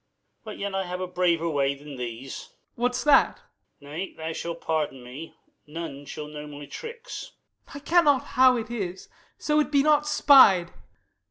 But 0.43 0.57
yet 0.57 0.73
I 0.73 0.85
have 0.87 0.99
a 0.99 1.05
braver 1.05 1.47
way 1.47 1.75
than 1.75 1.95
these. 1.95 2.49
Y. 2.49 2.55
Mor. 2.75 2.85
What's 2.85 3.03
that? 3.03 3.39
Light. 3.79 4.17
Nay, 4.17 4.29
you 4.29 4.33
shall 4.33 4.55
pardon 4.55 5.03
me; 5.03 5.35
none 5.67 6.05
shall 6.07 6.27
know 6.27 6.47
my 6.47 6.65
tricks. 6.65 7.33
Y. 7.71 7.73
Mor. 7.75 7.75
I 7.75 7.79
care 7.85 8.03
not 8.03 8.23
how 8.23 8.57
it 8.57 8.71
is, 8.71 9.09
so 9.37 9.59
it 9.59 9.69
be 9.71 9.83
not 9.83 10.07
spied. 10.07 10.73